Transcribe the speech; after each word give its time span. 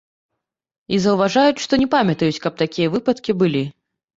І 0.95 0.99
заўважаюць, 1.03 1.63
што 1.65 1.79
не 1.83 1.87
памятаюць, 1.95 2.41
каб 2.47 2.53
такія 2.63 2.87
выпадкі 2.99 3.31
былі. 3.45 3.63